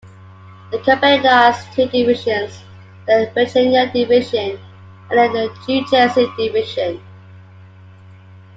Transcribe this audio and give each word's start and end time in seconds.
The 0.71 0.79
company 0.79 1.19
now 1.21 1.51
has 1.51 1.75
two 1.75 1.87
divisions; 1.87 2.63
the 3.05 3.29
"Virginia 3.35 3.85
Division", 3.93 4.59
and 5.11 5.35
the 5.35 5.55
"New 5.67 5.85
Jersey 5.91 6.27
Division". 6.39 6.99